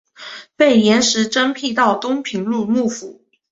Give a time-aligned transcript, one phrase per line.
[0.55, 3.21] 被严实征辟到东平路幕府。